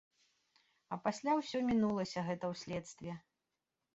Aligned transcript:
А 0.95 0.97
пасля 1.05 1.31
ўсё 1.41 1.57
мінулася 1.69 2.19
гэта 2.29 2.45
ў 2.53 2.61
следстве. 2.65 3.11